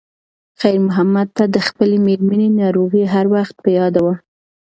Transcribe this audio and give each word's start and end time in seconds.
خیر 0.59 0.77
محمد 0.87 1.27
ته 1.37 1.43
د 1.55 1.57
خپلې 1.67 1.97
مېرمنې 2.07 2.49
ناروغي 2.61 3.03
هر 3.13 3.25
وخت 3.35 3.55
په 3.63 3.69
یاد 3.77 3.95
وه. 4.03 4.13